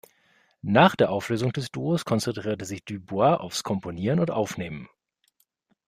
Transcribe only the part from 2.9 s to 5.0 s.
Bois aufs Komponieren und Aufnehmen.